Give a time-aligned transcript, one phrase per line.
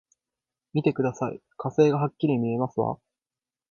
[0.73, 2.97] 見てください、火星がはっきり見えますわ！